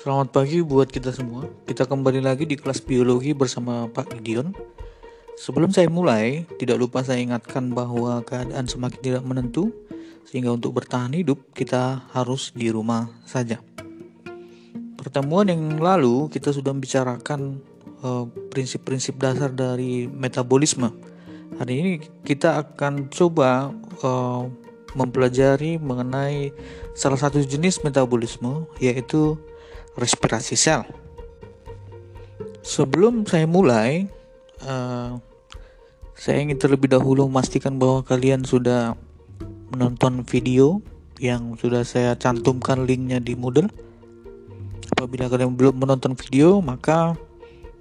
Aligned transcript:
Selamat 0.00 0.32
pagi 0.32 0.64
buat 0.64 0.88
kita 0.88 1.12
semua. 1.12 1.44
Kita 1.68 1.84
kembali 1.84 2.24
lagi 2.24 2.48
di 2.48 2.56
kelas 2.56 2.80
biologi 2.80 3.36
bersama 3.36 3.84
Pak 3.84 4.16
Gideon. 4.16 4.56
Sebelum 5.36 5.76
saya 5.76 5.92
mulai, 5.92 6.48
tidak 6.56 6.80
lupa 6.80 7.04
saya 7.04 7.20
ingatkan 7.20 7.68
bahwa 7.76 8.24
keadaan 8.24 8.64
semakin 8.64 8.96
tidak 8.96 9.28
menentu, 9.28 9.76
sehingga 10.24 10.56
untuk 10.56 10.72
bertahan 10.80 11.12
hidup 11.12 11.52
kita 11.52 12.08
harus 12.16 12.48
di 12.56 12.72
rumah 12.72 13.12
saja. 13.28 13.60
Pertemuan 14.96 15.52
yang 15.52 15.76
lalu 15.76 16.32
kita 16.32 16.48
sudah 16.48 16.72
membicarakan 16.72 17.60
eh, 18.00 18.24
prinsip-prinsip 18.56 19.20
uh, 19.20 19.28
dasar 19.28 19.52
dari 19.52 20.08
metabolisme. 20.08 20.96
Hari 21.60 21.72
ini 21.76 21.92
kita 22.24 22.56
akan 22.56 23.12
coba 23.12 23.68
uh, 24.00 24.48
mempelajari 24.96 25.76
mengenai 25.76 26.56
salah 26.96 27.20
satu 27.20 27.44
jenis 27.44 27.84
metabolisme 27.84 28.64
yaitu 28.80 29.36
respirasi 29.98 30.54
sel. 30.54 30.86
Sebelum 32.60 33.24
saya 33.24 33.48
mulai, 33.48 34.06
uh, 34.62 35.16
saya 36.14 36.44
ingin 36.44 36.60
terlebih 36.60 36.92
dahulu 36.92 37.24
memastikan 37.26 37.80
bahwa 37.80 38.04
kalian 38.04 38.44
sudah 38.44 38.94
menonton 39.72 40.26
video 40.28 40.84
yang 41.16 41.56
sudah 41.56 41.84
saya 41.84 42.12
cantumkan 42.16 42.84
linknya 42.84 43.18
di 43.18 43.32
Moodle. 43.32 43.72
Apabila 44.92 45.32
kalian 45.32 45.56
belum 45.56 45.80
menonton 45.80 46.12
video, 46.12 46.60
maka 46.60 47.16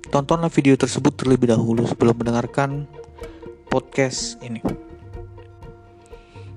tontonlah 0.07 0.47
video 0.47 0.79
tersebut 0.79 1.19
terlebih 1.19 1.51
dahulu 1.51 1.83
sebelum 1.83 2.15
mendengarkan 2.15 2.87
podcast 3.67 4.39
ini. 4.39 4.88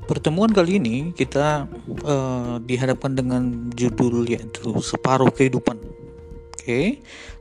Pertemuan 0.02 0.50
kali 0.50 0.82
ini 0.82 0.96
kita 1.14 1.70
uh, 2.02 2.58
dihadapkan 2.58 3.14
dengan 3.14 3.70
judul 3.70 4.26
yaitu 4.26 4.74
separuh 4.82 5.30
kehidupan. 5.30 5.78
Oke, 5.78 6.62
okay? 6.62 6.86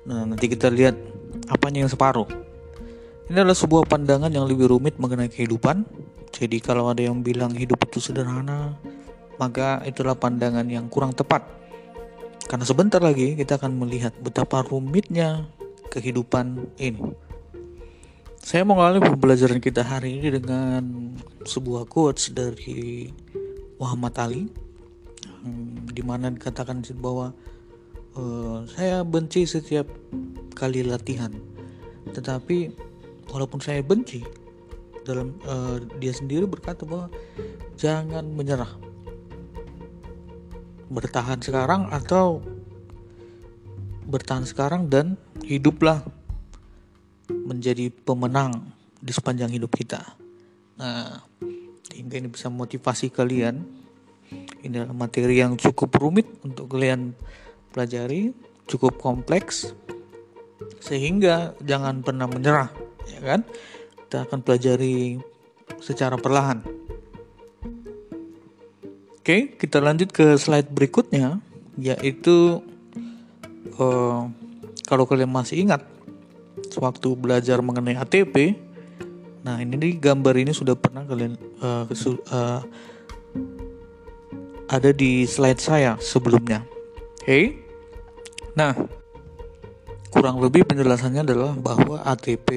nah 0.05 0.25
nanti 0.25 0.49
kita 0.49 0.69
lihat 0.69 0.97
apa 1.49 1.73
yang 1.73 1.89
separuh. 1.89 2.25
Ini 3.29 3.41
adalah 3.41 3.57
sebuah 3.57 3.85
pandangan 3.89 4.29
yang 4.29 4.45
lebih 4.45 4.69
rumit 4.69 4.97
mengenai 5.01 5.29
kehidupan. 5.29 5.85
Jadi 6.31 6.57
kalau 6.61 6.89
ada 6.89 7.01
yang 7.01 7.21
bilang 7.21 7.53
hidup 7.53 7.85
itu 7.85 8.01
sederhana, 8.01 8.77
maka 9.41 9.81
itulah 9.87 10.13
pandangan 10.13 10.65
yang 10.69 10.85
kurang 10.89 11.17
tepat. 11.17 11.45
Karena 12.45 12.65
sebentar 12.65 12.99
lagi 12.99 13.33
kita 13.39 13.57
akan 13.57 13.77
melihat 13.77 14.13
betapa 14.19 14.61
rumitnya 14.67 15.47
kehidupan 15.89 16.75
ini. 16.77 17.30
Saya 18.41 18.65
mau 18.65 18.73
mengalami 18.73 19.05
pembelajaran 19.05 19.61
kita 19.61 19.85
hari 19.85 20.17
ini 20.17 20.41
dengan 20.41 21.13
sebuah 21.45 21.85
quotes 21.85 22.33
dari 22.33 23.13
Muhammad 23.77 24.17
Ali. 24.17 24.49
Hmm, 25.45 25.85
di 25.85 26.01
mana 26.01 26.33
dikatakan 26.33 26.81
bahwa 26.97 27.37
uh, 28.17 28.65
saya 28.65 29.05
benci 29.05 29.45
setiap 29.45 29.85
kali 30.57 30.81
latihan. 30.81 31.29
Tetapi 32.09 32.73
walaupun 33.29 33.61
saya 33.61 33.85
benci 33.85 34.25
dalam 35.05 35.37
uh, 35.45 35.77
dia 36.01 36.11
sendiri 36.11 36.49
berkata 36.49 36.81
bahwa 36.81 37.13
jangan 37.77 38.25
menyerah. 38.25 38.73
Bertahan 40.89 41.45
sekarang 41.45 41.93
atau 41.93 42.41
bertahan 44.09 44.49
sekarang 44.49 44.89
dan 44.89 45.13
hiduplah 45.45 46.01
menjadi 47.31 47.89
pemenang 47.91 48.71
di 49.01 49.11
sepanjang 49.15 49.49
hidup 49.49 49.73
kita. 49.73 50.03
Nah, 50.77 51.23
hingga 51.93 52.21
ini 52.21 52.29
bisa 52.29 52.47
motivasi 52.47 53.09
kalian. 53.11 53.63
Ini 54.63 54.87
adalah 54.87 54.95
materi 54.95 55.43
yang 55.43 55.59
cukup 55.59 55.91
rumit 55.99 56.27
untuk 56.45 56.71
kalian 56.71 57.11
pelajari, 57.75 58.31
cukup 58.69 58.95
kompleks, 59.01 59.75
sehingga 60.79 61.57
jangan 61.59 61.99
pernah 61.99 62.31
menyerah, 62.31 62.71
ya 63.11 63.19
kan? 63.19 63.41
Kita 64.07 64.23
akan 64.23 64.39
pelajari 64.39 65.19
secara 65.83 66.15
perlahan. 66.15 66.63
Oke, 69.21 69.53
kita 69.59 69.83
lanjut 69.83 70.09
ke 70.15 70.39
slide 70.39 70.71
berikutnya, 70.71 71.43
yaitu 71.75 72.63
uh, 73.77 74.25
kalau 74.87 75.03
kalian 75.05 75.29
masih 75.29 75.61
ingat 75.61 75.90
sewaktu 76.81 77.13
belajar 77.13 77.61
mengenai 77.61 77.93
ATP 77.93 78.57
nah 79.45 79.61
ini 79.61 79.77
nih 79.77 79.93
gambar 80.01 80.33
ini 80.33 80.49
sudah 80.49 80.73
pernah 80.73 81.05
kalian 81.05 81.37
uh, 81.61 81.85
uh, 81.85 82.61
ada 84.65 84.89
di 84.89 85.29
slide 85.29 85.61
saya 85.61 85.93
sebelumnya 86.01 86.65
oke 86.65 87.21
okay? 87.21 87.61
nah 88.57 88.73
kurang 90.09 90.41
lebih 90.41 90.65
penjelasannya 90.65 91.21
adalah 91.21 91.53
bahwa 91.53 92.01
ATP 92.01 92.49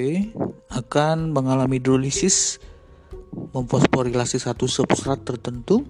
akan 0.73 1.29
mengalami 1.29 1.77
hidrolisis 1.77 2.57
memfosforilasi 3.53 4.41
satu 4.41 4.65
substrat 4.65 5.21
tertentu 5.21 5.85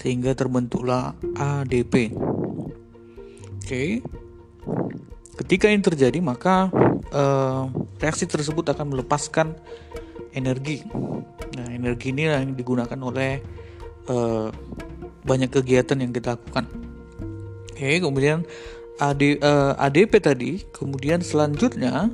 sehingga 0.00 0.32
terbentuklah 0.32 1.12
ADP 1.36 2.16
oke 2.16 3.60
okay. 3.60 4.00
ketika 5.36 5.68
ini 5.68 5.84
terjadi 5.84 6.16
maka 6.24 6.72
uh, 7.12 7.68
reaksi 8.00 8.24
tersebut 8.26 8.72
akan 8.72 8.96
melepaskan 8.96 9.54
energi. 10.32 10.82
Nah, 11.56 11.68
energi 11.68 12.10
ini 12.10 12.26
yang 12.28 12.56
digunakan 12.56 12.98
oleh 12.98 13.38
uh, 14.08 14.48
banyak 15.22 15.52
kegiatan 15.52 16.00
yang 16.00 16.10
kita 16.10 16.34
lakukan. 16.34 16.66
Oke, 17.72 18.00
kemudian 18.00 18.42
AD, 19.00 19.22
uh, 19.22 19.28
eh, 19.38 19.72
ADP 19.88 20.12
tadi, 20.22 20.62
kemudian 20.70 21.18
selanjutnya 21.24 22.10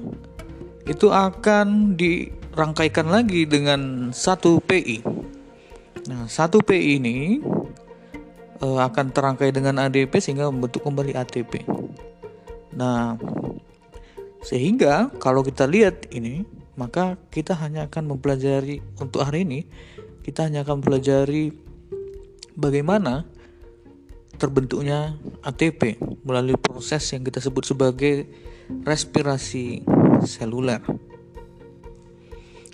itu 0.89 1.13
akan 1.13 1.99
dirangkaikan 1.99 3.13
lagi 3.13 3.45
dengan 3.45 4.11
satu 4.13 4.61
PI. 4.65 5.05
Nah, 6.09 6.25
satu 6.25 6.65
PI 6.65 6.97
ini 6.97 7.19
akan 8.59 9.15
terangkai 9.15 9.55
dengan 9.55 9.79
ADP 9.87 10.19
sehingga 10.19 10.51
membentuk 10.51 10.83
kembali 10.83 11.15
ATP. 11.15 11.63
Nah, 12.75 13.15
sehingga 14.43 15.11
kalau 15.19 15.43
kita 15.43 15.67
lihat 15.67 16.11
ini, 16.15 16.47
maka 16.79 17.19
kita 17.35 17.59
hanya 17.59 17.91
akan 17.91 18.15
mempelajari 18.15 18.79
untuk 19.03 19.27
hari 19.27 19.43
ini, 19.43 19.61
kita 20.23 20.47
hanya 20.47 20.63
akan 20.63 20.79
mempelajari 20.79 21.51
bagaimana 22.55 23.27
terbentuknya 24.39 25.19
ATP 25.43 25.99
melalui 26.23 26.55
proses 26.55 27.03
yang 27.11 27.27
kita 27.27 27.43
sebut 27.43 27.67
sebagai 27.67 28.31
respirasi 28.87 29.83
seluler. 30.23 30.79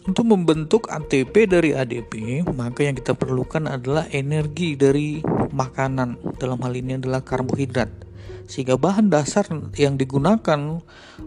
Untuk 0.04 0.28
membentuk 0.28 0.92
ATP 0.92 1.48
dari 1.48 1.72
ADP, 1.72 2.44
maka 2.52 2.84
yang 2.84 2.92
kita 2.92 3.16
perlukan 3.16 3.64
adalah 3.72 4.04
energi 4.12 4.76
dari 4.76 5.24
makanan. 5.48 6.36
Dalam 6.36 6.60
hal 6.60 6.76
ini 6.76 7.00
adalah 7.00 7.24
karbohidrat 7.24 8.03
sehingga 8.44 8.76
bahan 8.76 9.08
dasar 9.08 9.48
yang 9.76 9.96
digunakan 9.96 10.80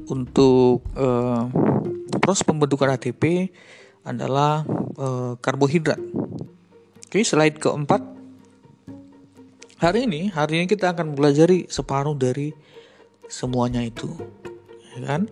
untuk 0.09 0.85
uh, 0.93 1.49
proses 2.21 2.45
pembentukan 2.45 2.93
ATP 2.93 3.49
adalah 4.05 4.63
uh, 4.95 5.33
karbohidrat. 5.41 5.99
Oke, 7.07 7.23
slide 7.23 7.57
keempat. 7.59 8.03
Hari 9.77 10.09
ini, 10.09 10.33
hari 10.33 10.61
ini 10.61 10.65
kita 10.65 10.97
akan 10.97 11.13
belajar 11.13 11.53
separuh 11.69 12.17
dari 12.17 12.49
semuanya 13.29 13.85
itu, 13.85 14.09
ya 14.97 15.05
kan? 15.05 15.29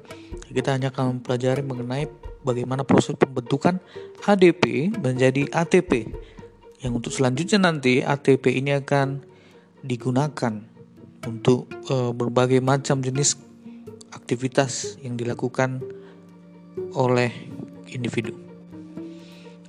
Kita 0.53 0.77
hanya 0.77 0.93
akan 0.93 1.17
mempelajari 1.17 1.65
mengenai 1.65 2.05
bagaimana 2.45 2.85
proses 2.85 3.17
pembentukan 3.17 3.81
ADP 4.21 4.93
menjadi 5.01 5.49
ATP. 5.49 6.13
Yang 6.85 6.93
untuk 6.93 7.11
selanjutnya 7.17 7.57
nanti 7.57 8.05
ATP 8.05 8.53
ini 8.53 8.77
akan 8.77 9.25
digunakan 9.81 10.74
untuk 11.25 11.67
uh, 11.89 12.13
berbagai 12.13 12.61
macam 12.61 13.01
jenis 13.01 13.37
aktivitas 14.13 14.95
yang 15.03 15.19
dilakukan 15.19 15.83
oleh 16.95 17.31
individu. 17.91 18.33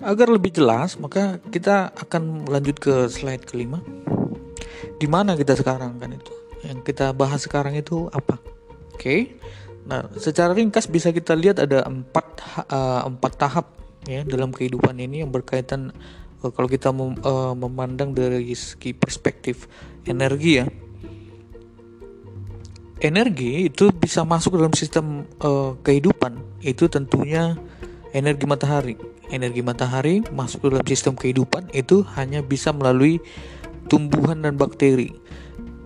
Agar 0.04 0.28
lebih 0.28 0.52
jelas, 0.52 1.00
maka 1.00 1.40
kita 1.50 1.90
akan 1.96 2.46
lanjut 2.46 2.76
ke 2.78 2.94
slide 3.08 3.48
kelima. 3.48 3.80
Di 4.96 5.08
mana 5.08 5.34
kita 5.34 5.56
sekarang 5.56 5.98
kan 5.98 6.12
itu? 6.12 6.32
Yang 6.62 6.92
kita 6.92 7.16
bahas 7.16 7.42
sekarang 7.42 7.74
itu 7.74 8.06
apa? 8.12 8.38
Oke. 8.92 9.00
Okay. 9.00 9.20
Nah, 9.86 10.06
secara 10.18 10.50
ringkas 10.50 10.90
bisa 10.90 11.14
kita 11.14 11.32
lihat 11.38 11.62
ada 11.62 11.86
empat 11.86 12.26
uh, 12.68 13.06
empat 13.06 13.32
tahap 13.38 13.66
ya 14.06 14.26
dalam 14.26 14.50
kehidupan 14.50 14.98
ini 14.98 15.22
yang 15.22 15.30
berkaitan 15.30 15.94
uh, 16.42 16.50
kalau 16.50 16.66
kita 16.66 16.90
mem, 16.90 17.14
uh, 17.22 17.54
memandang 17.54 18.10
dari 18.10 18.50
segi 18.58 18.90
perspektif 18.98 19.70
energi 20.10 20.58
ya 20.58 20.66
energi 23.00 23.68
itu 23.68 23.92
bisa 23.92 24.24
masuk 24.24 24.56
dalam 24.60 24.72
sistem 24.72 25.28
uh, 25.44 25.76
kehidupan 25.84 26.40
itu 26.64 26.88
tentunya 26.88 27.56
energi 28.16 28.44
matahari 28.48 28.94
energi 29.28 29.60
matahari 29.60 30.14
masuk 30.32 30.70
dalam 30.70 30.86
sistem 30.86 31.18
kehidupan 31.18 31.68
itu 31.76 32.06
hanya 32.16 32.40
bisa 32.40 32.72
melalui 32.72 33.20
tumbuhan 33.90 34.40
dan 34.40 34.56
bakteri 34.56 35.12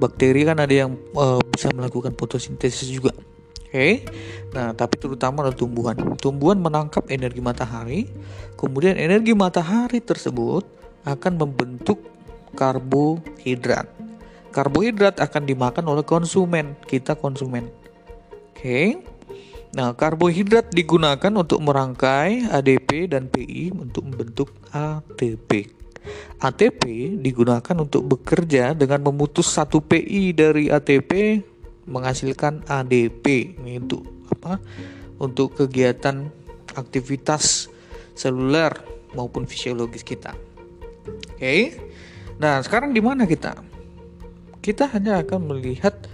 bakteri 0.01 0.49
kan 0.49 0.57
ada 0.57 0.73
yang 0.73 0.97
uh, 1.13 1.39
bisa 1.53 1.69
melakukan 1.77 2.17
fotosintesis 2.17 2.89
juga. 2.89 3.13
Oke, 3.71 3.77
okay? 3.77 3.95
nah 4.51 4.75
tapi 4.75 4.99
terutama 4.99 5.47
adalah 5.47 5.55
tumbuhan. 5.55 5.95
Tumbuhan 6.19 6.59
menangkap 6.59 7.07
energi 7.07 7.39
matahari, 7.39 8.11
kemudian 8.59 8.99
energi 8.99 9.31
matahari 9.31 10.03
tersebut 10.03 10.67
akan 11.07 11.33
membentuk 11.39 12.03
karbohidrat. 12.59 13.87
Karbohidrat 14.51 15.23
akan 15.23 15.43
dimakan 15.47 15.85
oleh 15.95 16.03
konsumen, 16.03 16.75
kita 16.87 17.15
konsumen. 17.15 17.71
Oke, 18.51 18.61
okay? 18.61 18.87
nah 19.73 19.95
karbohidrat 19.95 20.75
digunakan 20.75 21.33
untuk 21.33 21.63
merangkai 21.63 22.51
ADP 22.51 23.09
dan 23.09 23.31
PI 23.31 23.73
untuk 23.73 24.11
membentuk 24.11 24.51
ATP. 24.75 25.71
ATP 26.43 26.83
digunakan 27.23 27.77
untuk 27.79 28.05
bekerja 28.11 28.75
dengan 28.75 29.07
memutus 29.07 29.49
satu 29.55 29.79
PI 29.81 30.35
dari 30.35 30.69
ATP 30.69 31.41
menghasilkan 31.87 32.67
ADP 32.67 33.57
itu 33.65 34.03
apa 34.29 34.59
untuk 35.23 35.55
kegiatan 35.55 36.27
aktivitas 36.75 37.71
seluler 38.19 38.73
maupun 39.15 39.47
fisiologis 39.47 40.03
kita. 40.03 40.35
Oke. 41.07 41.39
Okay? 41.39 41.61
Nah, 42.41 42.65
sekarang 42.65 42.97
di 42.97 43.05
mana 43.05 43.29
kita? 43.29 43.70
Kita 44.61 44.93
hanya 44.93 45.25
akan 45.25 45.57
melihat 45.57 46.09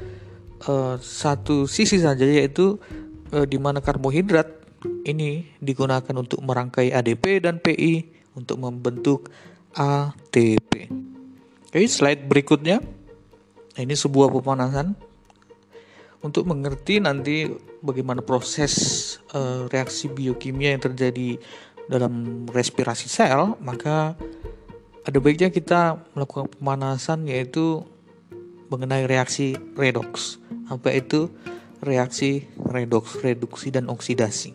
uh, 0.71 0.97
satu 1.03 1.67
sisi 1.67 1.99
saja 1.99 2.23
yaitu 2.23 2.79
uh, 3.35 3.47
di 3.47 3.59
mana 3.59 3.83
karbohidrat 3.83 4.47
ini 5.07 5.51
digunakan 5.59 6.15
untuk 6.15 6.43
merangkai 6.43 6.95
ADP 6.95 7.43
dan 7.43 7.59
PI 7.59 8.07
untuk 8.39 8.63
membentuk 8.63 9.31
ATP. 9.75 10.89
Oke, 11.67 11.85
slide 11.91 12.25
berikutnya. 12.31 12.79
Nah, 13.77 13.81
ini 13.83 13.93
sebuah 13.93 14.33
pemanasan 14.33 14.97
untuk 16.25 16.49
mengerti 16.49 17.03
nanti 17.03 17.51
bagaimana 17.85 18.25
proses 18.25 18.73
uh, 19.37 19.69
reaksi 19.69 20.09
biokimia 20.09 20.75
yang 20.75 20.83
terjadi 20.83 21.39
dalam 21.87 22.47
respirasi 22.51 23.07
sel, 23.07 23.55
maka 23.63 24.19
ada 25.07 25.19
baiknya 25.23 25.55
kita 25.55 26.03
melakukan 26.19 26.51
pemanasan 26.51 27.31
yaitu 27.31 27.87
mengenai 28.71 29.07
reaksi 29.07 29.55
redox. 29.75 30.41
Apa 30.67 30.95
itu 30.95 31.31
reaksi 31.83 32.47
redox, 32.59 33.19
reduksi 33.23 33.71
dan 33.71 33.87
oksidasi? 33.87 34.55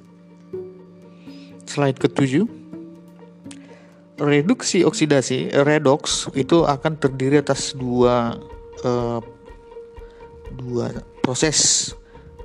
Slide 1.68 2.00
ketujuh. 2.00 2.46
Reduksi 4.22 4.86
oksidasi, 4.86 5.50
redox 5.66 6.30
itu 6.38 6.62
akan 6.68 6.94
terdiri 7.02 7.42
atas 7.42 7.74
dua 7.74 8.38
uh, 8.86 9.18
dua 10.54 10.94
proses 11.26 11.90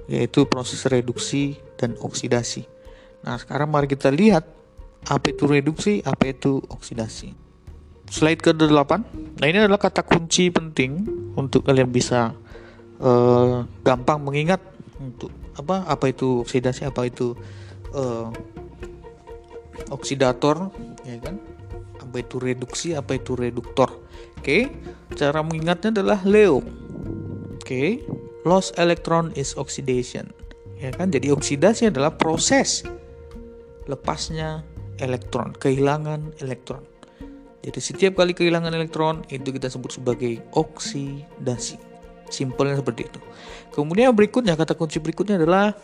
yaitu 0.06 0.46
proses 0.46 0.86
reduksi 0.86 1.58
dan 1.76 1.98
oksidasi. 2.00 2.64
Nah, 3.26 3.36
sekarang 3.36 3.68
mari 3.68 3.90
kita 3.90 4.08
lihat 4.08 4.46
apa 5.06 5.26
itu 5.34 5.44
reduksi, 5.50 6.00
apa 6.06 6.30
itu 6.30 6.62
oksidasi. 6.70 7.45
Slide 8.06 8.40
ke-8. 8.40 8.92
Nah, 9.42 9.46
ini 9.46 9.58
adalah 9.60 9.82
kata 9.82 10.06
kunci 10.06 10.48
penting 10.48 11.04
untuk 11.34 11.66
kalian 11.66 11.90
bisa 11.90 12.32
uh, 13.02 13.66
gampang 13.82 14.22
mengingat 14.22 14.62
untuk 15.02 15.28
apa 15.56 15.84
apa 15.88 16.12
itu 16.12 16.44
oksidasi, 16.44 16.86
apa 16.86 17.08
itu 17.08 17.36
uh, 17.92 18.30
oksidator, 19.90 20.70
ya 21.04 21.18
kan? 21.20 21.36
Apa 22.00 22.22
itu 22.22 22.38
reduksi, 22.40 22.94
apa 22.94 23.18
itu 23.18 23.34
reduktor. 23.34 23.90
Oke, 24.38 24.70
cara 25.18 25.42
mengingatnya 25.42 26.00
adalah 26.00 26.22
Leo. 26.22 26.62
Oke, 27.58 28.06
loss 28.46 28.70
electron 28.78 29.34
is 29.34 29.58
oxidation. 29.58 30.30
Ya 30.78 30.94
kan? 30.94 31.10
Jadi 31.10 31.32
oksidasi 31.32 31.90
adalah 31.90 32.14
proses 32.14 32.86
lepasnya 33.90 34.62
elektron, 35.02 35.52
kehilangan 35.56 36.36
elektron. 36.40 36.84
Jadi 37.66 37.78
setiap 37.82 38.22
kali 38.22 38.30
kehilangan 38.30 38.70
elektron 38.70 39.26
itu 39.26 39.50
kita 39.50 39.66
sebut 39.66 39.98
sebagai 39.98 40.38
oksidasi. 40.54 41.76
Simpelnya 42.30 42.78
seperti 42.78 43.10
itu. 43.10 43.20
Kemudian 43.74 44.14
berikutnya 44.14 44.54
kata 44.54 44.78
kunci 44.78 45.02
berikutnya 45.02 45.42
adalah 45.42 45.74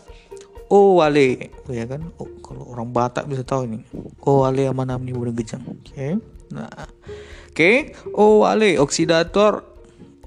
Owale, 0.73 1.53
ya 1.69 1.85
kan? 1.85 2.01
Oh, 2.17 2.31
kalau 2.41 2.65
orang 2.73 2.89
Batak 2.95 3.29
bisa 3.29 3.45
tahu 3.45 3.69
ini. 3.69 3.85
Owale 4.25 4.71
mana 4.73 4.97
nih 4.97 5.13
udah 5.13 5.35
gejang. 5.37 5.61
Oke. 5.69 5.93
Okay. 5.93 6.13
Nah, 6.49 6.71
oke. 6.73 7.53
Okay. 7.53 7.77
Owale 8.17 8.81
oksidator 8.81 9.73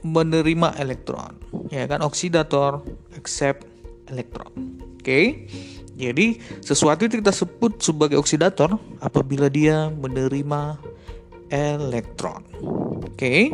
menerima 0.05 0.77
elektron 0.77 1.33
ya 1.73 1.89
kan 1.89 2.05
oksidator 2.05 2.85
accept 3.17 3.65
elektron 4.05 4.53
oke 4.53 5.01
okay? 5.01 5.49
jadi 5.97 6.37
sesuatu 6.61 7.09
itu 7.09 7.25
kita 7.25 7.33
sebut 7.33 7.81
sebagai 7.81 8.21
oksidator 8.21 8.77
apabila 9.01 9.49
dia 9.49 9.89
menerima 9.89 10.77
elektron 11.51 12.45
oke 12.55 13.15
okay? 13.15 13.49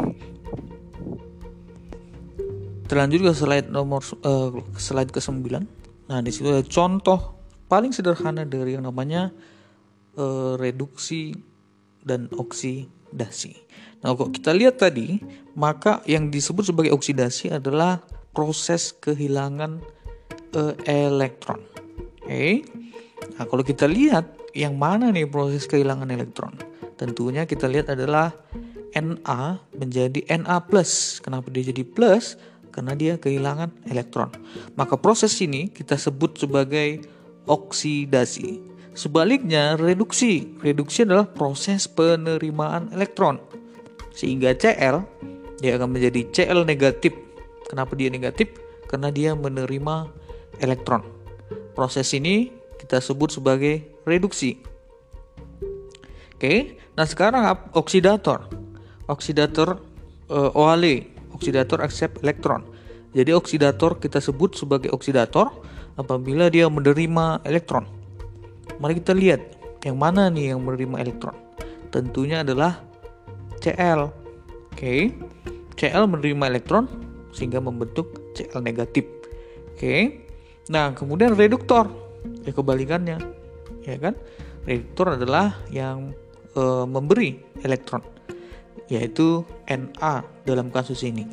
terlanjut 2.88 3.22
ke 3.24 3.32
slide 3.32 3.68
nomor 3.72 4.04
uh, 4.24 4.52
slide 4.76 5.12
ke 5.12 5.20
9 5.24 6.10
nah 6.12 6.20
di 6.20 6.32
situ 6.34 6.52
ada 6.52 6.64
contoh 6.68 7.40
paling 7.72 7.96
sederhana 7.96 8.44
dari 8.44 8.76
yang 8.76 8.84
namanya 8.84 9.32
uh, 10.20 10.60
reduksi 10.60 11.32
dan 12.04 12.28
oksidasi 12.34 13.72
Nah, 14.02 14.18
kalau 14.18 14.34
kita 14.34 14.52
lihat 14.52 14.82
tadi, 14.82 15.22
maka 15.54 16.02
yang 16.10 16.34
disebut 16.34 16.74
sebagai 16.74 16.90
oksidasi 16.94 17.54
adalah 17.54 18.02
proses 18.34 18.98
kehilangan 18.98 19.78
uh, 20.58 20.74
elektron. 20.90 21.62
Oke. 22.26 22.26
Okay? 22.26 22.52
Nah, 23.38 23.46
kalau 23.46 23.62
kita 23.62 23.86
lihat 23.86 24.26
yang 24.58 24.76
mana 24.76 25.14
nih 25.14 25.30
proses 25.30 25.70
kehilangan 25.70 26.10
elektron? 26.10 26.58
Tentunya 27.02 27.50
kita 27.50 27.66
lihat 27.66 27.90
adalah 27.98 28.30
Na 28.94 29.58
menjadi 29.74 30.22
Na+. 30.38 30.62
Kenapa 31.26 31.48
dia 31.50 31.64
jadi 31.74 31.82
plus? 31.82 32.38
Karena 32.70 32.94
dia 32.94 33.18
kehilangan 33.18 33.90
elektron. 33.90 34.30
Maka 34.78 35.02
proses 35.02 35.34
ini 35.42 35.74
kita 35.74 35.98
sebut 35.98 36.38
sebagai 36.38 37.02
oksidasi. 37.50 38.62
Sebaliknya, 38.94 39.82
reduksi. 39.82 40.54
Reduksi 40.62 41.02
adalah 41.02 41.26
proses 41.26 41.90
penerimaan 41.90 42.94
elektron 42.94 43.42
sehingga 44.12 44.52
Cl 44.56 45.08
dia 45.64 45.72
akan 45.80 45.90
menjadi 45.90 46.22
Cl 46.30 46.68
negatif. 46.68 47.16
Kenapa 47.66 47.96
dia 47.96 48.12
negatif? 48.12 48.52
Karena 48.86 49.10
dia 49.10 49.32
menerima 49.34 50.12
elektron. 50.60 51.02
Proses 51.72 52.12
ini 52.12 52.52
kita 52.78 53.00
sebut 53.00 53.32
sebagai 53.32 53.88
reduksi. 54.04 54.60
Oke, 56.42 56.74
nah 56.98 57.06
sekarang 57.06 57.46
oksidator. 57.78 58.50
Oksidator 59.06 59.78
uh, 60.26 60.50
oksidator 61.38 61.86
accept 61.86 62.26
elektron. 62.26 62.66
Jadi 63.14 63.30
oksidator 63.30 64.02
kita 64.02 64.18
sebut 64.18 64.58
sebagai 64.58 64.90
oksidator 64.90 65.54
apabila 66.02 66.50
dia 66.50 66.66
menerima 66.66 67.46
elektron. 67.46 67.86
Mari 68.82 68.98
kita 68.98 69.14
lihat 69.14 69.38
yang 69.86 70.02
mana 70.02 70.34
nih 70.34 70.58
yang 70.58 70.66
menerima 70.66 71.06
elektron. 71.06 71.38
Tentunya 71.94 72.42
adalah 72.42 72.82
Cl. 73.62 74.10
Oke. 74.74 75.14
Cl 75.78 76.04
menerima 76.10 76.58
elektron 76.58 76.90
sehingga 77.38 77.62
membentuk 77.62 78.34
Cl 78.34 78.66
negatif. 78.66 79.06
Oke. 79.78 80.26
Nah, 80.74 80.98
kemudian 80.98 81.38
reduktor. 81.38 81.86
Ya 82.42 82.50
kebalikannya. 82.50 83.22
Ya 83.86 83.96
kan? 84.02 84.18
Reduktor 84.66 85.22
adalah 85.22 85.62
yang 85.70 86.18
e, 86.52 86.62
memberi 86.88 87.40
elektron 87.64 88.04
yaitu 88.92 89.48
Na 89.72 90.20
dalam 90.44 90.68
kasus 90.68 91.08
ini. 91.08 91.24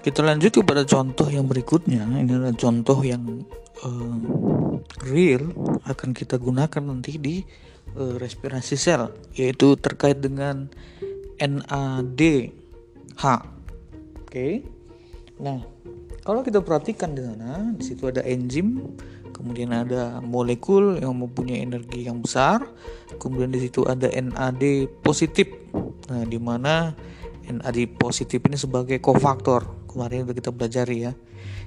Kita 0.00 0.24
lanjut 0.24 0.64
kepada 0.64 0.88
contoh 0.88 1.28
yang 1.28 1.44
berikutnya. 1.44 2.08
Ini 2.08 2.24
adalah 2.24 2.56
contoh 2.56 3.04
yang 3.04 3.44
uh, 3.84 4.16
real 5.04 5.52
akan 5.84 6.16
kita 6.16 6.40
gunakan 6.40 6.80
nanti 6.80 7.20
di 7.20 7.44
uh, 7.98 8.16
respirasi 8.16 8.80
sel 8.80 9.12
yaitu 9.36 9.76
terkait 9.76 10.16
dengan 10.16 10.72
NADH. 11.36 13.24
Oke. 13.28 14.24
Okay. 14.24 14.52
Nah, 15.38 15.60
kalau 16.24 16.40
kita 16.42 16.64
perhatikan 16.64 17.14
di 17.14 17.22
sana, 17.22 17.76
di 17.76 17.84
situ 17.84 18.08
ada 18.08 18.24
enzim, 18.26 18.96
kemudian 19.38 19.70
ada 19.70 20.18
molekul 20.18 20.98
yang 20.98 21.14
mempunyai 21.14 21.62
energi 21.62 22.10
yang 22.10 22.18
besar, 22.18 22.66
kemudian 23.22 23.54
di 23.54 23.62
situ 23.62 23.86
ada 23.86 24.10
NAD 24.10 24.90
positif. 25.00 25.46
Nah, 26.10 26.26
di 26.26 26.42
mana 26.42 26.90
NAD 27.46 27.94
positif 27.94 28.42
ini 28.44 28.58
sebagai 28.58 28.98
kofaktor. 28.98 29.86
Kemarin 29.86 30.26
kita 30.26 30.50
belajar 30.50 30.90
ya. 30.90 31.14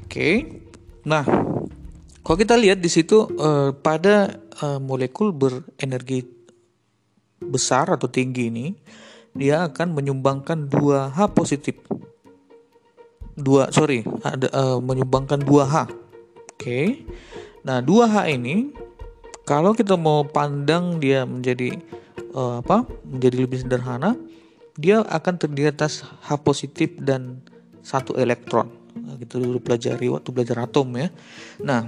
Oke. 0.04 0.62
Nah, 1.08 1.24
kalau 2.22 2.38
kita 2.38 2.54
lihat 2.60 2.84
di 2.84 2.92
situ 2.92 3.26
uh, 3.40 3.74
pada 3.74 4.30
uh, 4.62 4.78
molekul 4.78 5.34
berenergi 5.34 6.22
besar 7.42 7.90
atau 7.90 8.06
tinggi 8.06 8.54
ini, 8.54 8.68
dia 9.34 9.66
akan 9.66 9.98
menyumbangkan 9.98 10.70
dua 10.70 11.10
H 11.10 11.32
positif. 11.34 11.80
dua 13.32 13.72
sorry 13.72 14.04
ada 14.22 14.52
uh, 14.54 14.78
menyumbangkan 14.84 15.42
2H. 15.42 15.76
Oke. 15.82 15.88
Okay. 16.60 16.88
Nah, 17.62 17.80
2H 17.82 18.30
ini 18.34 18.74
kalau 19.46 19.74
kita 19.76 19.98
mau 19.98 20.26
pandang 20.26 20.98
dia 20.98 21.26
menjadi 21.26 21.78
uh, 22.34 22.62
apa? 22.62 22.86
menjadi 23.06 23.36
lebih 23.46 23.60
sederhana, 23.62 24.18
dia 24.78 25.02
akan 25.06 25.34
terdiri 25.38 25.70
atas 25.70 26.06
H 26.26 26.42
positif 26.42 26.94
dan 26.98 27.42
satu 27.82 28.18
elektron. 28.18 28.70
Nah, 28.98 29.16
kita 29.18 29.42
dulu 29.42 29.62
pelajari 29.62 30.08
waktu 30.10 30.30
belajar 30.34 30.64
atom 30.66 30.88
ya. 30.98 31.08
Nah, 31.62 31.86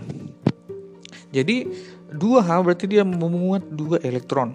jadi 1.34 1.66
2H 2.14 2.50
berarti 2.62 2.86
dia 2.86 3.02
memuat 3.02 3.66
dua 3.74 3.98
elektron. 4.06 4.54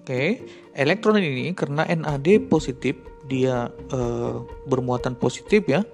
Oke, 0.00 0.08
okay. 0.10 0.28
elektron 0.76 1.20
ini 1.20 1.52
karena 1.52 1.84
NAD 1.86 2.48
positif 2.48 2.96
dia 3.30 3.70
uh, 3.94 4.42
bermuatan 4.66 5.14
positif 5.14 5.62
ya 5.70 5.86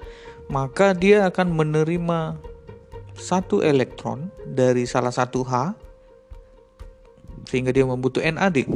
maka 0.48 0.96
dia 0.96 1.28
akan 1.28 1.52
menerima 1.52 2.40
satu 3.16 3.64
elektron 3.64 4.28
dari 4.44 4.84
salah 4.84 5.12
satu 5.12 5.42
H 5.42 5.72
sehingga 7.46 7.70
dia 7.70 7.86
membutuhkan 7.86 8.36
NAD. 8.36 8.66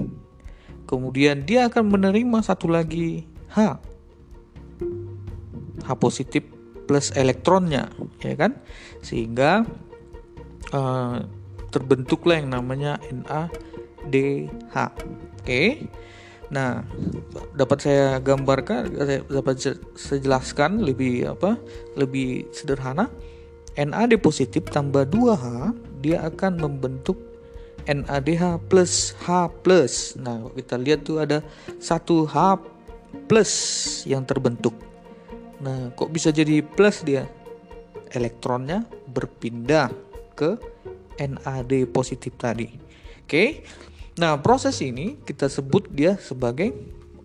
Kemudian 0.87 1.47
dia 1.47 1.71
akan 1.71 1.87
menerima 1.91 2.39
satu 2.43 2.67
lagi 2.71 3.27
H. 3.55 3.79
H 5.87 5.89
positif 5.99 6.43
plus 6.91 7.15
elektronnya, 7.15 7.91
ya 8.23 8.35
kan? 8.35 8.59
Sehingga 9.03 9.63
uh, 10.75 11.23
terbentuklah 11.71 12.43
yang 12.43 12.51
namanya 12.51 12.99
NADH. 13.11 14.75
Oke. 14.75 15.47
Okay? 15.47 15.69
Nah, 16.51 16.83
dapat 17.55 17.79
saya 17.79 18.19
gambarkan, 18.19 18.91
dapat 19.31 19.55
saya 19.95 20.19
jelaskan 20.19 20.83
lebih 20.83 21.31
apa? 21.31 21.55
Lebih 21.95 22.51
sederhana. 22.51 23.07
NAD 23.79 24.19
positif 24.19 24.67
tambah 24.71 25.07
2H 25.07 25.75
dia 26.01 26.25
akan 26.27 26.59
membentuk 26.59 27.19
NADH 27.87 28.61
plus 28.69 29.17
H 29.25 29.49
plus. 29.63 30.17
Nah, 30.21 30.49
kita 30.53 30.77
lihat 30.77 31.07
tuh 31.07 31.23
ada 31.23 31.41
satu 31.81 32.29
H 32.29 32.61
plus 33.27 33.53
yang 34.07 34.23
terbentuk. 34.27 34.75
Nah, 35.61 35.93
kok 35.93 36.11
bisa 36.13 36.33
jadi 36.33 36.65
plus 36.65 37.05
dia? 37.05 37.29
Elektronnya 38.11 38.85
berpindah 39.07 39.93
ke 40.35 40.59
NAD 41.21 41.87
positif 41.93 42.35
tadi. 42.37 42.69
Oke. 43.25 43.63
Nah, 44.19 44.37
proses 44.43 44.77
ini 44.83 45.17
kita 45.23 45.47
sebut 45.47 45.87
dia 45.89 46.19
sebagai 46.19 46.75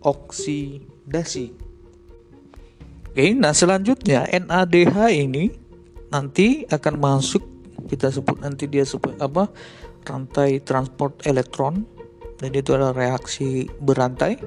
oksidasi. 0.06 1.52
Oke, 3.16 3.32
nah 3.32 3.56
selanjutnya 3.56 4.28
NADH 4.28 5.08
ini 5.16 5.65
nanti 6.16 6.64
akan 6.72 6.96
masuk 6.96 7.44
kita 7.92 8.08
sebut 8.08 8.40
nanti 8.40 8.72
dia 8.72 8.88
sebut 8.88 9.20
apa 9.20 9.52
rantai 10.08 10.64
transport 10.64 11.28
elektron 11.28 11.84
dan 12.40 12.52
itu 12.56 12.72
adalah 12.72 12.96
reaksi 12.96 13.68
berantai. 13.68 14.40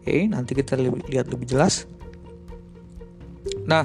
Oke, 0.00 0.28
nanti 0.28 0.52
kita 0.56 0.76
lihat 0.80 1.28
lebih 1.28 1.48
jelas. 1.48 1.84
Nah, 3.68 3.84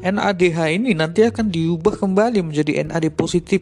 NADH 0.00 0.58
ini 0.72 0.96
nanti 0.96 1.24
akan 1.24 1.52
diubah 1.52 2.00
kembali 2.00 2.40
menjadi 2.40 2.88
NAD 2.88 3.12
positif 3.12 3.60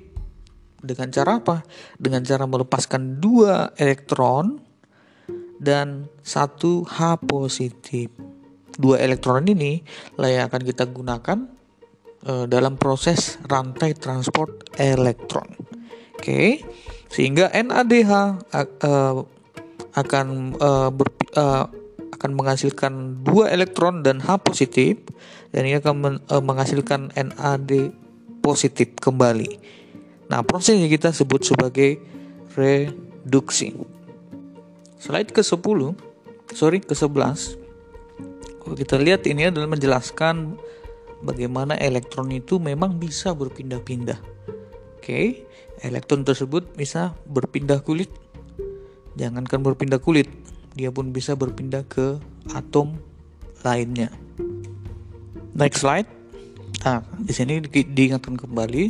dengan 0.78 1.10
cara 1.10 1.42
apa? 1.42 1.66
Dengan 1.98 2.22
cara 2.22 2.46
melepaskan 2.46 3.18
dua 3.18 3.74
elektron 3.74 4.62
dan 5.58 6.06
satu 6.22 6.86
H 6.86 7.18
positif. 7.26 8.14
Dua 8.78 9.02
elektron 9.02 9.42
ini 9.50 9.82
lah 10.14 10.30
yang 10.30 10.44
akan 10.46 10.62
kita 10.62 10.86
gunakan 10.86 11.57
uh, 12.26 12.48
dalam 12.50 12.80
proses 12.80 13.38
rantai 13.46 13.94
transport 13.94 14.72
elektron. 14.74 15.46
Oke, 16.18 16.64
sehingga 17.12 17.52
NADH 17.54 18.12
uh, 18.50 19.16
akan 19.94 20.26
uh, 20.58 20.90
akan 22.18 22.30
menghasilkan 22.34 23.22
dua 23.22 23.54
elektron 23.54 24.02
dan 24.02 24.18
H 24.18 24.42
positif 24.42 24.98
dan 25.54 25.62
ini 25.62 25.78
akan 25.78 25.94
men, 25.94 26.14
menghasilkan 26.26 27.14
NAD 27.14 27.94
positif 28.42 28.98
kembali. 28.98 29.78
Nah, 30.28 30.42
proses 30.44 30.76
yang 30.76 30.90
kita 30.90 31.14
sebut 31.14 31.40
sebagai 31.46 32.02
reduksi. 32.58 33.72
Slide 34.98 35.30
ke-10, 35.30 35.94
sorry 36.52 36.82
ke-11. 36.82 37.54
Kalau 38.60 38.74
kita 38.76 38.98
lihat 38.98 39.24
ini 39.30 39.48
adalah 39.48 39.70
menjelaskan 39.70 40.58
bagaimana 41.22 41.74
elektron 41.78 42.30
itu 42.30 42.62
memang 42.62 42.96
bisa 42.98 43.34
berpindah-pindah. 43.34 44.18
Oke, 44.98 45.48
elektron 45.82 46.22
tersebut 46.22 46.76
bisa 46.76 47.16
berpindah 47.26 47.82
kulit. 47.82 48.10
Jangankan 49.18 49.66
berpindah 49.66 49.98
kulit, 49.98 50.30
dia 50.78 50.94
pun 50.94 51.10
bisa 51.10 51.34
berpindah 51.34 51.82
ke 51.90 52.22
atom 52.54 52.94
lainnya. 53.66 54.14
Next 55.58 55.82
slide. 55.82 56.06
Nah, 56.86 57.02
di 57.18 57.34
sini 57.34 57.58
di 57.58 57.82
diingatkan 57.82 58.38
kembali 58.38 58.84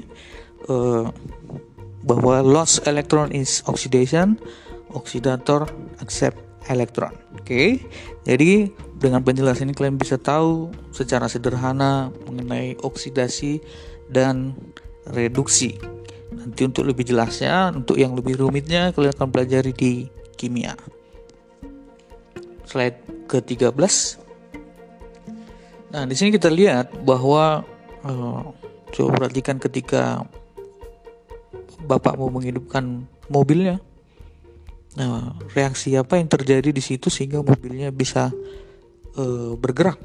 uh, 0.68 1.08
bahwa 2.04 2.44
loss 2.44 2.84
electron 2.84 3.32
is 3.32 3.64
oxidation, 3.64 4.36
oxidator 4.92 5.64
accept 6.04 6.47
electron. 6.68 7.12
Oke, 7.36 7.82
jadi 8.22 8.68
dengan 8.96 9.24
penjelasan 9.24 9.70
ini 9.70 9.74
kalian 9.74 9.96
bisa 9.96 10.20
tahu 10.20 10.70
secara 10.92 11.26
sederhana 11.26 12.12
mengenai 12.28 12.76
oksidasi 12.80 13.60
dan 14.12 14.54
reduksi. 15.08 15.80
Nanti 16.32 16.64
untuk 16.68 16.84
lebih 16.84 17.08
jelasnya, 17.08 17.72
untuk 17.72 17.96
yang 17.96 18.12
lebih 18.12 18.36
rumitnya 18.36 18.92
kalian 18.92 19.16
akan 19.16 19.28
pelajari 19.32 19.72
di 19.72 19.92
kimia. 20.36 20.76
Slide 22.68 23.26
ke-13. 23.26 23.84
Nah, 25.88 26.04
di 26.04 26.14
sini 26.14 26.28
kita 26.36 26.52
lihat 26.52 26.92
bahwa 27.00 27.64
uh, 28.04 28.42
coba 28.92 29.08
perhatikan 29.16 29.56
ketika 29.56 30.20
bapak 31.88 32.20
mau 32.20 32.28
menghidupkan 32.28 33.08
mobilnya. 33.32 33.80
Nah, 34.96 35.36
reaksi 35.52 35.92
apa 35.98 36.16
yang 36.16 36.30
terjadi 36.30 36.72
di 36.72 36.80
situ 36.80 37.12
sehingga 37.12 37.44
mobilnya 37.44 37.92
bisa 37.92 38.32
e, 39.12 39.54
bergerak? 39.58 40.00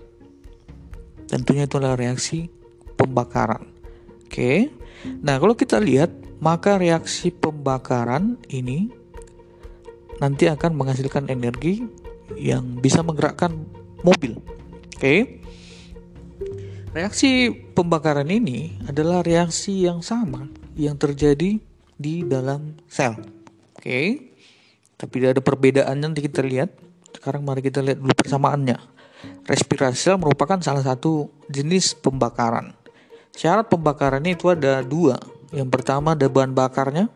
Tentunya 1.30 1.66
itu 1.66 1.80
adalah 1.80 1.96
reaksi 1.96 2.52
pembakaran. 3.00 3.64
Oke. 4.28 4.70
Nah, 5.24 5.40
kalau 5.40 5.56
kita 5.56 5.80
lihat, 5.80 6.12
maka 6.44 6.76
reaksi 6.76 7.32
pembakaran 7.32 8.36
ini 8.52 8.92
nanti 10.20 10.52
akan 10.52 10.76
menghasilkan 10.76 11.32
energi 11.32 11.88
yang 12.36 12.78
bisa 12.78 13.02
menggerakkan 13.02 13.66
mobil. 14.04 14.38
Oke. 15.00 15.42
Reaksi 16.94 17.50
pembakaran 17.74 18.30
ini 18.30 18.78
adalah 18.86 19.26
reaksi 19.26 19.82
yang 19.82 20.06
sama 20.06 20.46
yang 20.78 20.94
terjadi 20.94 21.58
di 21.98 22.16
dalam 22.22 22.78
sel. 22.86 23.18
Oke. 23.74 23.82
Okay. 23.82 24.08
Tapi 25.04 25.20
ada 25.28 25.44
perbedaan 25.44 26.00
nanti 26.00 26.24
kita 26.24 26.40
lihat. 26.40 26.72
Sekarang 27.12 27.44
mari 27.44 27.60
kita 27.60 27.84
lihat 27.84 28.00
dulu 28.00 28.16
persamaannya. 28.16 28.80
Respirasi 29.44 30.16
merupakan 30.16 30.56
salah 30.64 30.80
satu 30.80 31.28
jenis 31.52 32.00
pembakaran. 32.00 32.72
Syarat 33.36 33.68
pembakarannya 33.68 34.40
itu 34.40 34.48
ada 34.48 34.80
dua. 34.80 35.20
Yang 35.52 35.70
pertama 35.76 36.16
ada 36.16 36.32
bahan 36.32 36.56
bakarnya. 36.56 37.12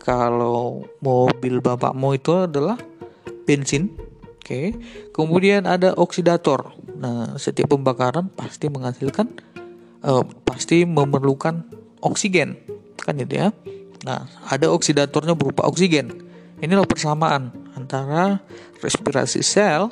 Kalau 0.00 0.88
mobil 1.04 1.60
bapakmu 1.60 2.16
itu 2.16 2.48
adalah 2.48 2.80
bensin. 3.44 3.92
Oke. 4.40 4.72
Kemudian 5.12 5.68
ada 5.68 5.92
oksidator. 6.00 6.72
Nah, 6.96 7.36
setiap 7.36 7.76
pembakaran 7.76 8.32
pasti 8.32 8.72
menghasilkan 8.72 9.28
uh, 10.08 10.24
pasti 10.48 10.88
memerlukan 10.88 11.68
oksigen. 12.00 12.56
Kan 12.96 13.20
itu 13.20 13.44
ya. 13.44 13.52
Nah, 14.08 14.24
ada 14.48 14.72
oksidatornya 14.72 15.36
berupa 15.36 15.68
oksigen. 15.68 16.29
Inilah 16.60 16.84
persamaan 16.84 17.52
antara 17.72 18.44
respirasi 18.84 19.40
sel 19.40 19.88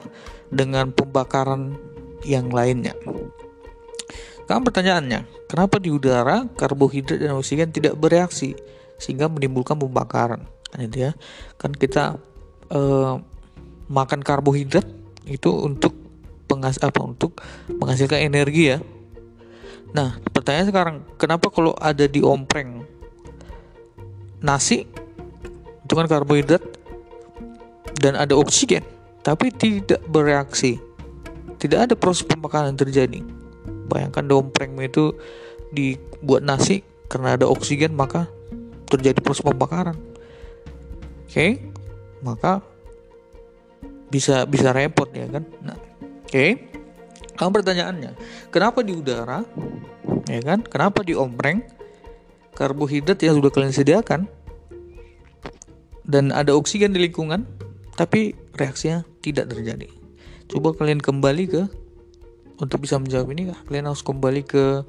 dengan 0.52 0.92
pembakaran 0.92 1.76
yang 2.24 2.52
lainnya. 2.52 2.92
Sekarang 4.44 4.64
pertanyaannya, 4.64 5.20
kenapa 5.48 5.76
di 5.76 5.92
udara 5.92 6.48
karbohidrat 6.56 7.20
dan 7.20 7.36
oksigen 7.36 7.68
tidak 7.68 7.96
bereaksi 8.00 8.56
sehingga 8.96 9.28
menimbulkan 9.28 9.76
pembakaran? 9.76 10.48
Kan 10.72 10.88
ya. 10.92 11.12
Kan 11.60 11.72
kita 11.76 12.16
eh, 12.72 13.14
makan 13.88 14.20
karbohidrat 14.20 14.84
itu 15.28 15.52
untuk 15.52 15.92
pengas 16.48 16.80
apa 16.80 17.04
untuk 17.04 17.40
menghasilkan 17.68 18.24
energi 18.24 18.72
ya. 18.72 18.78
Nah, 19.92 20.20
pertanyaan 20.32 20.68
sekarang, 20.68 20.96
kenapa 21.16 21.48
kalau 21.48 21.72
ada 21.76 22.04
di 22.04 22.20
ompreng 22.20 22.84
nasi 24.40 24.84
kan 25.94 26.06
karbohidrat 26.10 26.62
dan 28.00 28.16
ada 28.18 28.34
oksigen 28.34 28.84
tapi 29.24 29.52
tidak 29.54 30.02
bereaksi 30.08 30.80
tidak 31.58 31.90
ada 31.90 31.94
proses 31.94 32.24
pembakaran 32.24 32.74
terjadi 32.74 33.22
bayangkan 33.88 34.24
dompreng 34.26 34.76
itu 34.80 35.16
dibuat 35.72 36.44
nasi 36.44 36.84
karena 37.08 37.36
ada 37.36 37.48
oksigen 37.48 37.96
maka 37.96 38.28
terjadi 38.88 39.20
proses 39.20 39.44
pembakaran 39.44 39.96
oke 39.96 41.32
okay? 41.32 41.60
maka 42.24 42.64
bisa 44.08 44.48
bisa 44.48 44.72
repot 44.72 45.08
ya 45.12 45.28
kan 45.28 45.44
nah 45.60 45.76
oke 45.76 46.32
okay? 46.32 46.68
Kalau 47.38 47.54
pertanyaannya, 47.54 48.18
kenapa 48.50 48.82
di 48.82 48.98
udara, 48.98 49.46
ya 50.26 50.40
kan? 50.42 50.58
Kenapa 50.66 51.06
di 51.06 51.14
ompreng 51.14 51.62
karbohidrat 52.58 53.22
yang 53.22 53.38
sudah 53.38 53.50
kalian 53.54 53.70
sediakan 53.70 54.26
dan 56.08 56.32
ada 56.32 56.56
oksigen 56.56 56.96
di 56.96 57.04
lingkungan, 57.04 57.44
tapi 57.94 58.32
reaksinya 58.56 59.04
tidak 59.20 59.52
terjadi. 59.52 59.92
Coba 60.48 60.72
kalian 60.72 61.04
kembali 61.04 61.44
ke 61.44 61.62
untuk 62.58 62.88
bisa 62.88 62.96
menjawab 62.96 63.28
ini, 63.36 63.52
kalian 63.68 63.92
harus 63.92 64.02
kembali 64.02 64.42
ke 64.48 64.82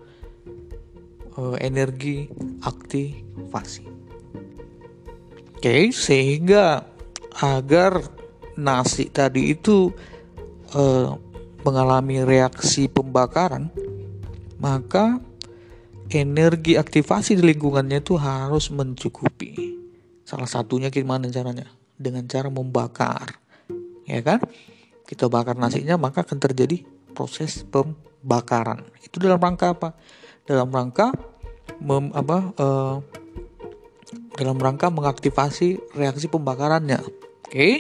uh, 1.36 1.56
energi 1.60 2.32
aktivasi. 2.64 3.86
Oke, 5.60 5.68
okay, 5.68 5.84
sehingga 5.92 6.88
agar 7.44 8.00
nasi 8.56 9.12
tadi 9.12 9.52
itu 9.52 9.92
uh, 10.72 11.20
mengalami 11.68 12.24
reaksi 12.24 12.88
pembakaran, 12.88 13.68
maka 14.58 15.20
energi 16.10 16.80
aktivasi 16.80 17.38
di 17.38 17.44
lingkungannya 17.54 18.00
itu 18.00 18.16
harus 18.16 18.72
mencukupi. 18.72 19.79
Salah 20.30 20.46
satunya 20.46 20.94
gimana 20.94 21.26
caranya? 21.34 21.66
Dengan 21.98 22.30
cara 22.30 22.54
membakar. 22.54 23.42
Ya 24.06 24.22
kan? 24.22 24.46
Kita 25.10 25.26
bakar 25.26 25.58
nasinya 25.58 25.98
maka 25.98 26.22
akan 26.22 26.38
terjadi 26.38 26.86
proses 27.18 27.66
pembakaran. 27.66 28.86
Itu 29.02 29.18
dalam 29.18 29.42
rangka 29.42 29.74
apa? 29.74 29.98
Dalam 30.46 30.70
rangka 30.70 31.10
mem, 31.82 32.14
apa 32.14 32.38
uh, 32.62 32.96
dalam 34.38 34.62
rangka 34.62 34.94
mengaktifasi 34.94 35.98
reaksi 35.98 36.30
pembakarannya. 36.30 37.02
Oke. 37.02 37.50
Okay? 37.50 37.74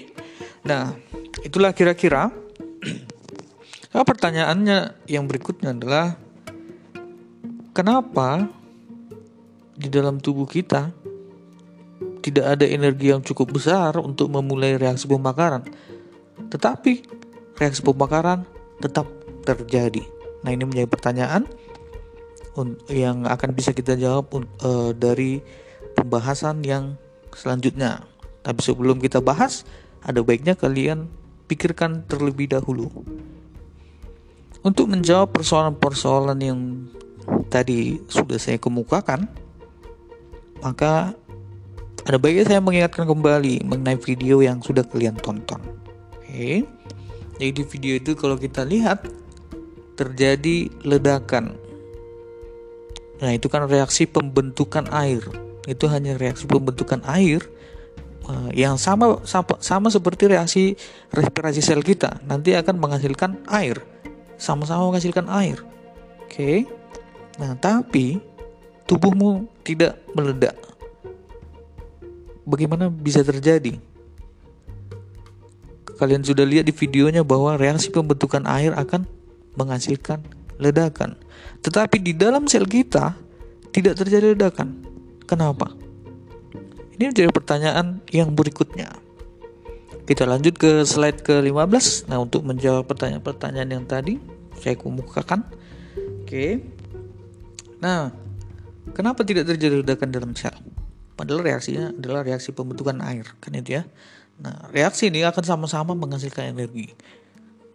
Nah, 0.65 0.98
itulah 1.46 1.77
kira-kira 1.77 2.34
Nah, 3.89 4.06
pertanyaannya 4.06 5.10
yang 5.10 5.25
berikutnya 5.25 5.74
adalah 5.74 6.13
kenapa 7.74 8.46
di 9.74 9.89
dalam 9.89 10.22
tubuh 10.22 10.46
kita 10.46 10.94
tidak 12.19 12.57
ada 12.57 12.65
energi 12.67 13.11
yang 13.11 13.23
cukup 13.23 13.55
besar 13.55 13.95
untuk 13.99 14.27
memulai 14.31 14.75
reaksi 14.75 15.07
pembakaran, 15.07 15.63
tetapi 16.51 17.03
reaksi 17.55 17.81
pembakaran 17.83 18.43
tetap 18.83 19.07
terjadi. 19.47 20.03
Nah, 20.43 20.55
ini 20.55 20.63
menjadi 20.63 20.88
pertanyaan 20.88 21.47
yang 22.91 23.23
akan 23.23 23.55
bisa 23.55 23.71
kita 23.71 23.95
jawab 23.95 24.35
uh, 24.35 24.91
dari 24.91 25.39
pembahasan 25.95 26.59
yang 26.67 26.99
selanjutnya. 27.31 28.03
Tapi 28.43 28.59
sebelum 28.59 28.99
kita 28.99 29.23
bahas, 29.23 29.63
ada 30.03 30.19
baiknya 30.19 30.59
kalian 30.59 31.07
pikirkan 31.47 32.03
terlebih 32.07 32.51
dahulu 32.51 32.91
untuk 34.59 34.91
menjawab 34.91 35.31
persoalan-persoalan 35.31 36.39
yang 36.43 36.59
tadi 37.47 37.99
sudah 38.11 38.35
saya 38.35 38.59
kemukakan, 38.59 39.31
maka 40.59 41.15
ada 42.10 42.18
baiknya 42.18 42.50
saya 42.50 42.58
mengingatkan 42.58 43.06
kembali 43.06 43.70
mengenai 43.70 44.01
video 44.01 44.42
yang 44.42 44.58
sudah 44.66 44.82
kalian 44.82 45.13
tonton. 45.22 45.62
Oke. 46.18 46.66
Jadi 47.38 47.51
di 47.54 47.63
video 47.70 47.94
itu 48.01 48.18
kalau 48.18 48.34
kita 48.34 48.66
lihat 48.66 49.06
terjadi 49.93 50.74
ledakan. 50.82 51.54
Nah, 53.22 53.30
itu 53.30 53.45
kan 53.45 53.69
reaksi 53.69 54.10
pembentukan 54.10 54.89
air. 54.89 55.22
Itu 55.69 55.86
hanya 55.86 56.17
reaksi 56.17 56.50
pembentukan 56.50 57.06
air 57.06 57.45
eh, 58.26 58.50
yang 58.58 58.82
sama, 58.82 59.22
sama 59.30 59.62
sama 59.62 59.93
seperti 59.93 60.34
reaksi 60.34 60.74
respirasi 61.13 61.62
sel 61.62 61.86
kita. 61.86 62.26
Nanti 62.26 62.58
akan 62.58 62.82
menghasilkan 62.82 63.45
air 63.54 63.86
sama-sama 64.41 64.89
menghasilkan 64.89 65.30
air. 65.30 65.62
Oke. 66.26 66.65
Nah, 67.38 67.54
tapi 67.54 68.17
tubuhmu 68.89 69.45
tidak 69.62 70.02
meledak. 70.17 70.58
Bagaimana 72.49 72.89
bisa 72.89 73.21
terjadi? 73.21 73.77
Kalian 76.01 76.25
sudah 76.25 76.47
lihat 76.47 76.65
di 76.65 76.73
videonya 76.73 77.21
bahwa 77.21 77.53
reaksi 77.59 77.93
pembentukan 77.93 78.49
air 78.49 78.73
akan 78.73 79.05
menghasilkan 79.53 80.25
ledakan. 80.57 81.13
Tetapi 81.62 82.01
di 82.01 82.17
dalam 82.17 82.49
sel 82.49 82.65
kita 82.65 83.13
tidak 83.69 84.01
terjadi 84.01 84.33
ledakan. 84.33 84.81
Kenapa? 85.29 85.75
Ini 86.97 87.13
menjadi 87.13 87.29
pertanyaan 87.29 88.01
yang 88.09 88.33
berikutnya. 88.33 88.89
Kita 90.09 90.25
lanjut 90.25 90.57
ke 90.57 90.81
slide 90.89 91.21
ke-15. 91.21 92.09
Nah, 92.09 92.17
untuk 92.17 92.41
menjawab 92.41 92.89
pertanyaan-pertanyaan 92.89 93.69
yang 93.69 93.85
tadi 93.85 94.17
saya 94.57 94.73
kemukakan. 94.73 95.45
Oke. 96.25 96.65
Nah, 97.77 98.09
kenapa 98.97 99.21
tidak 99.21 99.53
terjadi 99.53 99.85
ledakan 99.85 100.09
dalam 100.09 100.31
sel? 100.33 100.55
Padahal 101.19 101.43
reaksinya 101.43 101.91
adalah 101.91 102.23
reaksi 102.23 102.55
pembentukan 102.55 102.95
air, 103.03 103.27
kan 103.43 103.51
itu 103.51 103.75
ya. 103.75 103.84
Nah, 104.39 104.71
reaksi 104.71 105.12
ini 105.12 105.27
akan 105.27 105.43
sama-sama 105.43 105.91
menghasilkan 105.91 106.55
energi. 106.55 106.95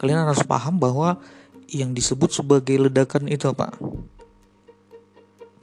Kalian 0.00 0.24
harus 0.24 0.40
paham 0.48 0.80
bahwa 0.80 1.20
yang 1.68 1.92
disebut 1.92 2.32
sebagai 2.32 2.88
ledakan 2.88 3.28
itu 3.28 3.52
apa? 3.52 3.76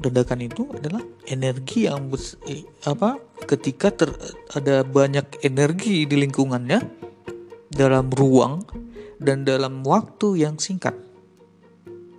ledakan 0.01 0.39
itu 0.41 0.65
adalah 0.73 1.01
energi 1.29 1.85
yang 1.85 2.09
eh, 2.49 2.65
apa 2.89 3.21
ketika 3.45 3.93
ter, 3.93 4.09
ada 4.53 4.81
banyak 4.81 5.45
energi 5.45 6.09
di 6.09 6.15
lingkungannya 6.17 6.81
dalam 7.69 8.09
ruang 8.09 8.65
dan 9.21 9.45
dalam 9.45 9.85
waktu 9.85 10.41
yang 10.41 10.57
singkat. 10.57 10.97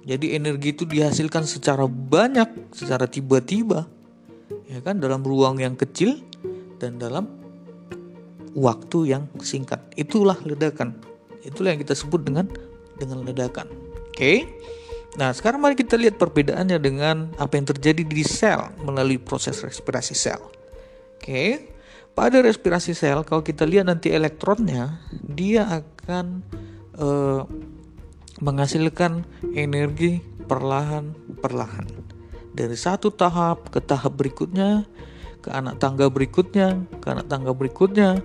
Jadi 0.02 0.34
energi 0.34 0.74
itu 0.74 0.82
dihasilkan 0.86 1.46
secara 1.46 1.86
banyak, 1.86 2.74
secara 2.74 3.06
tiba-tiba, 3.06 3.86
ya 4.72 4.80
kan 4.80 4.96
dalam 4.96 5.20
ruang 5.20 5.60
yang 5.60 5.76
kecil 5.76 6.16
dan 6.80 6.96
dalam 6.96 7.28
waktu 8.56 9.12
yang 9.12 9.28
singkat. 9.44 9.84
Itulah 10.00 10.40
ledakan. 10.40 10.96
Itulah 11.44 11.76
yang 11.76 11.80
kita 11.84 11.92
sebut 11.92 12.24
dengan 12.24 12.48
dengan 12.96 13.20
ledakan. 13.20 13.68
Oke. 14.08 14.16
Okay? 14.16 14.38
Nah, 15.12 15.28
sekarang 15.36 15.60
mari 15.60 15.76
kita 15.76 16.00
lihat 16.00 16.16
perbedaannya 16.16 16.80
dengan 16.80 17.28
apa 17.36 17.60
yang 17.60 17.68
terjadi 17.68 18.00
di 18.00 18.24
sel 18.24 18.72
melalui 18.80 19.20
proses 19.20 19.60
respirasi 19.60 20.16
sel. 20.16 20.40
Oke, 21.20 21.68
pada 22.16 22.40
respirasi 22.40 22.96
sel, 22.96 23.20
kalau 23.28 23.44
kita 23.44 23.68
lihat 23.68 23.92
nanti 23.92 24.08
elektronnya, 24.08 25.04
dia 25.12 25.68
akan 25.68 26.40
uh, 26.96 27.44
menghasilkan 28.40 29.28
energi 29.52 30.24
perlahan-perlahan 30.48 32.11
dari 32.52 32.76
satu 32.76 33.12
tahap 33.12 33.72
ke 33.72 33.80
tahap 33.80 34.16
berikutnya, 34.16 34.84
ke 35.40 35.50
anak 35.50 35.80
tangga 35.82 36.06
berikutnya, 36.12 36.84
ke 37.00 37.06
anak 37.08 37.26
tangga 37.28 37.52
berikutnya. 37.56 38.20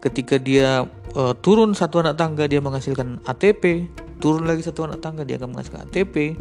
Ketika 0.00 0.40
dia 0.40 0.88
uh, 1.12 1.34
turun 1.44 1.76
satu 1.76 2.00
anak 2.00 2.16
tangga, 2.16 2.48
dia 2.48 2.62
menghasilkan 2.64 3.20
ATP, 3.28 3.90
turun 4.20 4.44
lagi 4.44 4.62
satu 4.62 4.84
anak 4.86 5.00
tangga 5.00 5.24
dia 5.24 5.40
akan 5.40 5.56
menghasilkan 5.56 5.88
ATP 5.88 6.36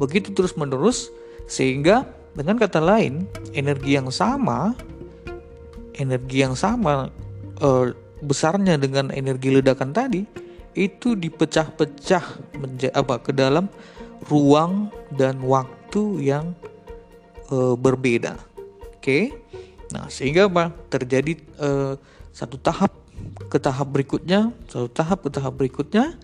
begitu 0.00 0.32
terus 0.32 0.56
menerus 0.56 1.12
sehingga 1.44 2.08
dengan 2.32 2.56
kata 2.56 2.80
lain 2.80 3.28
energi 3.52 3.94
yang 3.94 4.08
sama 4.08 4.72
energi 6.00 6.40
yang 6.42 6.56
sama 6.56 7.12
e, 7.60 7.92
besarnya 8.24 8.80
dengan 8.80 9.12
energi 9.12 9.52
ledakan 9.52 9.92
tadi 9.92 10.24
itu 10.74 11.14
dipecah-pecah 11.14 12.24
ke 13.22 13.32
dalam 13.36 13.68
ruang 14.26 14.90
dan 15.14 15.38
waktu 15.44 15.77
yang 16.20 16.52
e, 17.48 17.56
berbeda. 17.76 18.36
Oke? 18.98 19.00
Okay? 19.00 19.22
nah 19.88 20.04
sehingga 20.12 20.46
apa? 20.52 20.72
Terjadi 20.92 21.32
e, 21.38 21.70
satu 22.32 22.60
tahap 22.60 22.92
ke 23.48 23.58
tahap 23.58 23.88
berikutnya 23.90 24.54
satu 24.68 24.86
tahap 24.92 25.26
ke 25.26 25.30
tahap 25.32 25.54
berikutnya 25.58 26.14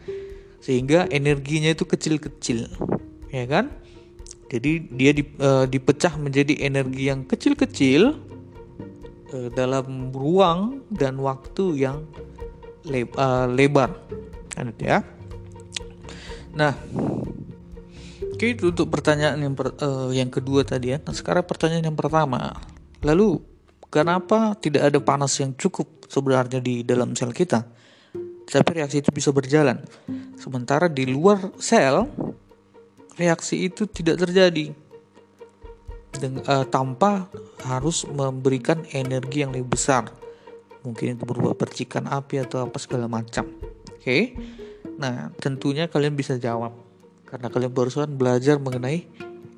sehingga 0.64 1.05
energinya 1.12 1.77
itu 1.77 1.85
kecil-kecil. 1.85 2.72
Ya 3.29 3.44
kan? 3.44 3.68
Jadi 4.48 4.88
dia 4.96 5.12
uh, 5.42 5.68
dipecah 5.68 6.16
menjadi 6.16 6.64
energi 6.64 7.12
yang 7.12 7.29
kecil-kecil 7.29 8.16
uh, 9.35 9.48
dalam 9.53 10.09
ruang 10.14 10.81
dan 10.88 11.20
waktu 11.20 11.85
yang 11.85 12.09
le 12.88 13.05
lebar. 13.53 13.92
Kan 14.57 14.72
ya. 14.81 15.05
Nah 16.57 16.72
oke 18.35 18.47
itu 18.51 18.75
untuk 18.75 18.90
pertanyaan 18.90 19.38
yang 19.38 19.55
per, 19.55 19.79
uh, 19.79 20.11
yang 20.11 20.27
kedua 20.27 20.66
tadi 20.66 20.90
ya. 20.90 20.99
Nah 20.99 21.14
sekarang 21.14 21.47
pertanyaan 21.47 21.87
yang 21.87 21.94
pertama. 21.94 22.51
Lalu 23.07 23.38
kenapa 23.94 24.59
tidak 24.59 24.90
ada 24.90 24.99
panas 24.99 25.38
yang 25.38 25.55
cukup 25.55 26.11
sebenarnya 26.11 26.59
di 26.59 26.83
dalam 26.83 27.14
sel 27.14 27.31
kita? 27.31 27.62
Tapi 28.44 28.70
reaksi 28.77 29.01
itu 29.01 29.14
bisa 29.14 29.31
berjalan. 29.31 29.81
Sementara 30.37 30.90
di 30.90 31.09
luar 31.09 31.55
sel, 31.57 32.11
reaksi 33.16 33.70
itu 33.70 33.87
tidak 33.87 34.27
terjadi. 34.27 34.75
Deng, 36.14 36.42
uh, 36.47 36.66
tanpa 36.68 37.27
harus 37.66 38.07
memberikan 38.07 38.83
energi 38.92 39.47
yang 39.47 39.55
lebih 39.55 39.79
besar. 39.79 40.11
Mungkin 40.85 41.16
itu 41.16 41.25
berupa 41.25 41.57
percikan 41.57 42.05
api 42.11 42.44
atau 42.44 42.66
apa 42.66 42.77
segala 42.77 43.09
macam. 43.09 43.49
Oke? 43.94 44.37
Nah 45.01 45.33
tentunya 45.40 45.88
kalian 45.88 46.12
bisa 46.12 46.37
jawab 46.37 46.84
karena 47.35 47.51
kalian 47.51 47.75
barusan 47.75 48.14
belajar 48.14 48.62
mengenai 48.62 49.11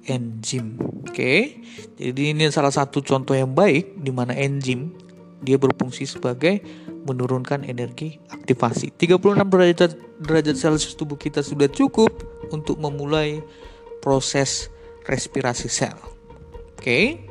enzim 0.08 0.80
oke 0.80 1.12
okay? 1.12 1.60
jadi 2.00 2.32
ini 2.32 2.48
salah 2.48 2.72
satu 2.72 3.04
contoh 3.04 3.36
yang 3.36 3.52
baik 3.52 4.00
di 4.00 4.08
mana 4.08 4.32
enzim 4.32 4.96
dia 5.44 5.60
berfungsi 5.60 6.08
sebagai 6.08 6.64
menurunkan 7.04 7.68
energi 7.68 8.16
aktivasi 8.32 8.96
36 8.96 9.20
derajat 9.52 9.90
derajat 10.24 10.56
celcius 10.56 10.96
tubuh 10.96 11.20
kita 11.20 11.44
sudah 11.44 11.68
cukup 11.68 12.08
untuk 12.48 12.80
memulai 12.80 13.44
proses 14.00 14.72
respirasi 15.04 15.68
sel 15.68 16.00
oke 16.00 16.80
okay? 16.80 17.28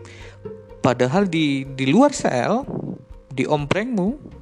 padahal 0.86 1.26
di 1.26 1.66
di 1.74 1.90
luar 1.90 2.14
sel 2.14 2.62
di 3.34 3.50
omprengmu 3.50 4.38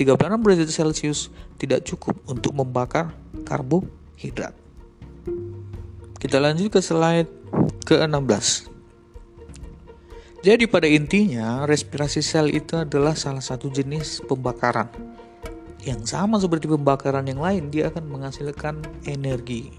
36 0.00 0.16
derajat 0.16 0.68
Celcius 0.68 1.32
tidak 1.56 1.88
cukup 1.88 2.20
untuk 2.28 2.52
membakar 2.52 3.16
karbohidrat. 3.48 4.65
Kita 6.16 6.40
lanjut 6.40 6.72
ke 6.72 6.80
slide 6.80 7.28
ke-16. 7.84 8.72
Jadi 10.40 10.64
pada 10.70 10.86
intinya 10.86 11.66
respirasi 11.66 12.22
sel 12.22 12.54
itu 12.54 12.78
adalah 12.78 13.18
salah 13.18 13.42
satu 13.42 13.66
jenis 13.66 14.22
pembakaran 14.24 14.88
yang 15.86 16.02
sama 16.02 16.42
seperti 16.42 16.66
pembakaran 16.66 17.26
yang 17.30 17.38
lain 17.38 17.70
dia 17.70 17.90
akan 17.90 18.10
menghasilkan 18.10 18.82
energi. 19.06 19.70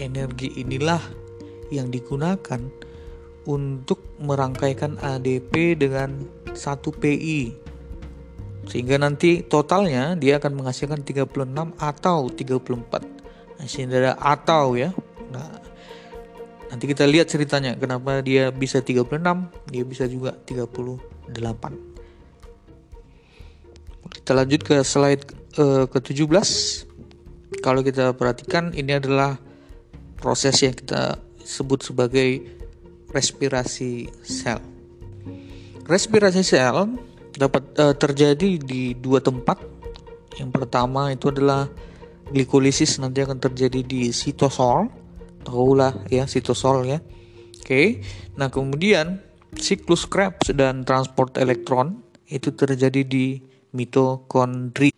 Energi 0.00 0.60
inilah 0.60 1.00
yang 1.68 1.92
digunakan 1.92 2.60
untuk 3.48 4.00
merangkaikan 4.20 4.96
ADP 5.00 5.76
dengan 5.80 6.24
1 6.52 6.56
PI 7.00 7.68
sehingga 8.68 9.00
nanti 9.00 9.40
totalnya 9.40 10.12
dia 10.12 10.36
akan 10.36 10.52
menghasilkan 10.60 11.00
36 11.00 11.48
atau 11.80 12.28
34 12.28 13.56
nah, 13.56 13.64
sini 13.64 13.96
ada 13.96 14.12
atau 14.20 14.76
ya 14.76 14.92
nah, 15.32 15.48
nanti 16.68 16.84
kita 16.88 17.04
lihat 17.08 17.28
ceritanya 17.32 17.74
kenapa 17.76 18.20
dia 18.20 18.52
bisa 18.52 18.80
36 18.84 19.08
dia 19.72 19.84
bisa 19.84 20.04
juga 20.04 20.36
38 20.44 21.28
kita 24.08 24.30
lanjut 24.32 24.60
ke 24.64 24.76
slide 24.84 25.24
uh, 25.60 25.84
ke-17 25.88 26.48
kalau 27.64 27.80
kita 27.80 28.12
perhatikan 28.12 28.72
ini 28.76 28.96
adalah 28.96 29.40
proses 30.20 30.60
yang 30.60 30.76
kita 30.76 31.16
sebut 31.40 31.80
sebagai 31.84 32.44
respirasi 33.12 34.08
sel 34.20 34.60
respirasi 35.88 36.44
sel 36.44 36.92
dapat 37.38 37.64
uh, 37.78 37.94
terjadi 37.94 38.58
di 38.58 38.92
dua 38.98 39.22
tempat. 39.22 39.62
Yang 40.36 40.50
pertama 40.54 41.14
itu 41.14 41.30
adalah 41.30 41.70
glikolisis 42.28 42.98
nanti 42.98 43.22
akan 43.22 43.38
terjadi 43.38 43.80
di 43.86 44.10
sitosol. 44.10 44.90
Tahulah 45.48 46.04
ya 46.12 46.28
sitosol 46.28 46.84
ya. 46.84 47.00
Oke. 47.00 47.64
Okay. 47.64 47.86
Nah, 48.36 48.52
kemudian 48.52 49.24
siklus 49.56 50.04
Krebs 50.04 50.52
dan 50.52 50.84
transport 50.84 51.40
elektron 51.40 52.04
itu 52.28 52.52
terjadi 52.52 53.00
di 53.00 53.40
mitokondri. 53.72 54.92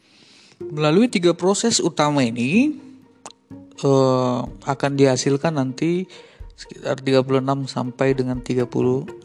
Melalui 0.59 1.07
tiga 1.07 1.33
proses 1.39 1.79
utama 1.79 2.27
ini 2.27 2.75
uh, 3.87 4.43
akan 4.67 4.93
dihasilkan 4.99 5.57
nanti 5.57 6.11
sekitar 6.59 7.01
36 7.01 7.71
sampai 7.71 8.13
dengan 8.13 8.43
38 8.45 9.25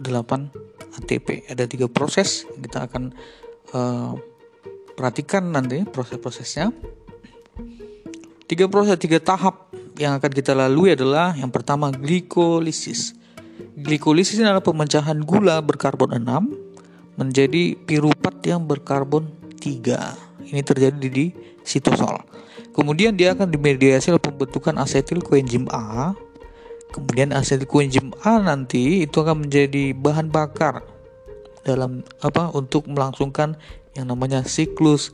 ATP. 1.01 1.49
Ada 1.51 1.67
tiga 1.67 1.91
proses 1.91 2.47
kita 2.55 2.87
akan 2.87 3.11
uh, 3.75 4.15
perhatikan 4.95 5.51
nanti 5.51 5.83
proses-prosesnya. 5.83 6.71
Tiga 8.45 8.69
proses, 8.69 8.95
tiga 9.01 9.17
tahap 9.17 9.64
yang 9.95 10.17
akan 10.19 10.31
kita 10.31 10.51
lalui 10.51 10.93
adalah 10.95 11.35
yang 11.35 11.51
pertama 11.51 11.91
glikolisis. 11.91 13.15
Glikolisis 13.75 14.39
adalah 14.39 14.63
pemecahan 14.63 15.23
gula 15.23 15.59
berkarbon 15.63 16.15
6 16.19 17.19
menjadi 17.19 17.79
pirupat 17.87 18.43
yang 18.43 18.67
berkarbon 18.67 19.31
3. 19.59 20.51
Ini 20.51 20.61
terjadi 20.61 21.07
di 21.07 21.31
sitosol. 21.63 22.19
Kemudian 22.75 23.15
dia 23.15 23.31
akan 23.31 23.47
dimediasi 23.47 24.11
oleh 24.11 24.19
pembentukan 24.19 24.75
asetil 24.75 25.23
koenzim 25.23 25.71
A 25.71 26.11
Kemudian 26.95 27.35
asetil 27.35 27.67
koenzim 27.67 28.15
A 28.23 28.39
nanti 28.39 29.03
itu 29.03 29.19
akan 29.19 29.43
menjadi 29.43 29.91
bahan 29.91 30.31
bakar 30.31 30.79
dalam 31.67 32.07
apa 32.23 32.55
untuk 32.55 32.87
melangsungkan 32.87 33.59
yang 33.99 34.07
namanya 34.07 34.47
siklus 34.47 35.11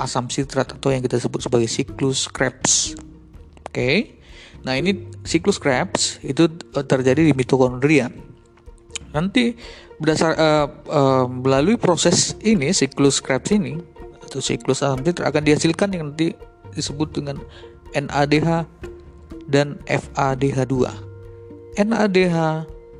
asam 0.00 0.32
sitrat 0.32 0.72
atau 0.72 0.88
yang 0.88 1.04
kita 1.04 1.20
sebut 1.20 1.44
sebagai 1.44 1.68
siklus 1.68 2.32
Krebs. 2.32 2.96
Oke. 3.68 3.76
Okay? 3.76 3.96
Nah, 4.66 4.74
ini 4.74 5.06
siklus 5.22 5.60
Krebs 5.60 6.18
itu 6.24 6.50
eh, 6.50 6.84
terjadi 6.84 7.30
di 7.30 7.32
mitokondria. 7.34 8.10
Nanti 9.14 9.56
berdasar 9.98 10.36
uh, 10.38 10.66
uh, 10.86 11.26
melalui 11.26 11.74
proses 11.74 12.38
ini 12.44 12.70
siklus 12.70 13.18
Krebs 13.18 13.50
ini 13.50 13.74
atau 14.22 14.38
siklus 14.38 14.84
asam 14.84 15.02
sitrat 15.02 15.32
akan 15.32 15.42
dihasilkan 15.42 15.88
yang 15.90 16.12
nanti 16.12 16.36
disebut 16.76 17.16
dengan 17.16 17.40
NADH 17.96 18.68
dan 19.48 19.80
FADH2. 19.88 20.74
NADH 21.80 22.36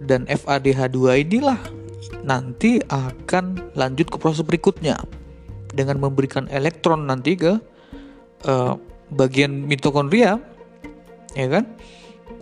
dan 0.03 0.25
FADH2 0.27 0.99
inilah 1.29 1.61
nanti 2.25 2.81
akan 2.89 3.77
lanjut 3.77 4.09
ke 4.09 4.17
proses 4.17 4.43
berikutnya 4.43 4.99
dengan 5.77 6.01
memberikan 6.01 6.49
elektron 6.49 7.05
nanti 7.05 7.37
ke 7.37 7.53
uh, 8.49 8.75
bagian 9.13 9.69
mitokondria 9.69 10.41
ya 11.39 11.47
kan? 11.47 11.65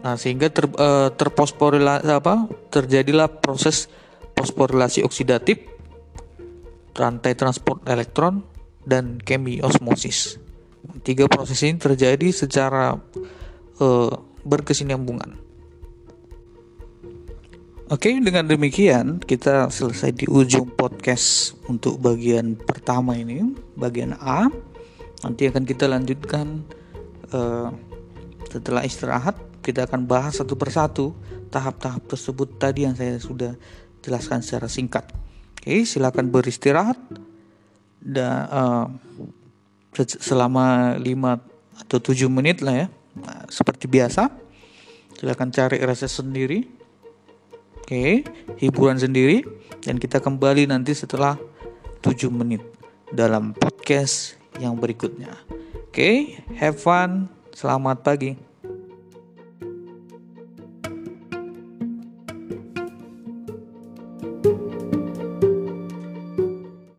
Nah 0.01 0.17
sehingga 0.17 0.49
ter, 0.49 0.67
uh, 0.81 1.13
terfosforilasi 1.13 2.09
apa 2.09 2.49
terjadilah 2.73 3.29
proses 3.45 3.93
fosforilasi 4.35 5.05
oksidatif 5.05 5.61
rantai 6.97 7.37
transport 7.37 7.85
elektron 7.85 8.41
dan 8.89 9.21
kemiosmosis 9.21 10.41
tiga 11.03 11.27
proses 11.27 11.61
ini 11.63 11.77
terjadi 11.77 12.29
secara 12.31 12.97
uh, 13.83 14.13
berkesinambungan. 14.47 15.43
Oke, 17.87 18.11
dengan 18.19 18.51
demikian 18.51 19.23
kita 19.23 19.71
selesai 19.71 20.11
di 20.11 20.27
ujung 20.27 20.75
podcast 20.75 21.55
untuk 21.71 22.03
bagian 22.03 22.59
pertama 22.59 23.15
ini, 23.15 23.55
bagian 23.79 24.19
A. 24.19 24.51
Nanti 25.23 25.47
akan 25.47 25.63
kita 25.63 25.87
lanjutkan 25.87 26.67
uh, 27.31 27.71
setelah 28.57 28.83
istirahat. 28.83 29.37
Kita 29.61 29.85
akan 29.85 30.07
bahas 30.07 30.39
satu 30.39 30.55
persatu 30.55 31.13
tahap-tahap 31.51 32.07
tersebut 32.07 32.57
tadi 32.57 32.87
yang 32.87 32.95
saya 32.95 33.19
sudah 33.19 33.53
jelaskan 34.01 34.41
secara 34.41 34.71
singkat. 34.71 35.05
Oke, 35.59 35.83
silakan 35.83 36.31
beristirahat 36.31 36.97
dan 37.99 38.47
uh, 38.49 38.87
selama 40.23 40.95
5 40.97 41.83
atau 41.87 41.99
7 41.99 42.31
menit 42.31 42.63
lah 42.63 42.87
ya. 42.87 42.89
Nah, 43.17 43.43
seperti 43.51 43.91
biasa, 43.91 44.31
silakan 45.19 45.51
cari 45.51 45.83
rasa 45.83 46.07
sendiri 46.07 46.77
Oke, 47.87 48.27
hiburan 48.59 48.99
sendiri 48.99 49.47
dan 49.87 50.03
kita 50.03 50.19
kembali 50.19 50.67
nanti 50.67 50.91
setelah 50.91 51.39
7 52.03 52.35
menit 52.35 52.59
dalam 53.15 53.55
podcast 53.55 54.35
yang 54.59 54.75
berikutnya. 54.75 55.31
Oke, 55.87 56.35
have 56.59 56.83
fun. 56.83 57.31
Selamat 57.55 58.03
pagi. 58.03 58.46